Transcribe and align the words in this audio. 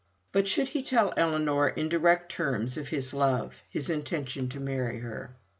But 0.31 0.47
should 0.47 0.69
he 0.69 0.81
tell 0.81 1.13
Ellinor 1.15 1.69
in 1.69 1.87
direct 1.87 2.31
terms 2.31 2.75
of 2.75 2.87
his 2.87 3.13
love 3.13 3.61
his 3.69 3.87
intention 3.87 4.49
to 4.49 4.59
marry 4.59 4.97
her? 5.01 5.35